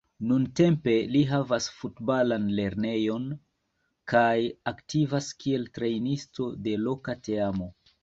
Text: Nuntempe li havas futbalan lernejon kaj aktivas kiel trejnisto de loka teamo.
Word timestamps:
Nuntempe 0.29 0.95
li 1.15 1.21
havas 1.31 1.67
futbalan 1.81 2.49
lernejon 2.61 3.29
kaj 4.15 4.35
aktivas 4.75 5.31
kiel 5.45 5.71
trejnisto 5.81 6.53
de 6.67 6.79
loka 6.91 7.21
teamo. 7.31 7.75